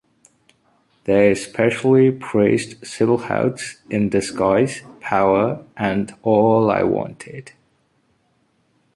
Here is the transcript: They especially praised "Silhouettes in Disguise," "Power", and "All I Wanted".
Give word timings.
They 1.03 1.29
especially 1.31 2.09
praised 2.11 2.83
"Silhouettes 2.87 3.83
in 3.87 4.09
Disguise," 4.09 4.81
"Power", 4.99 5.63
and 5.77 6.11
"All 6.23 6.71
I 6.71 6.81
Wanted". 6.81 7.51